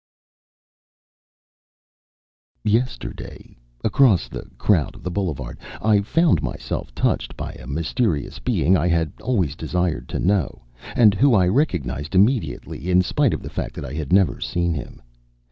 [2.65, 8.75] Yesterday, across the crowd of the boulevard, I found myself touched by a mysterious Being
[8.75, 10.63] I had always desired to know,
[10.95, 14.73] and who I recognized immediately, in spite of the fact that I had never seen
[14.73, 15.03] him.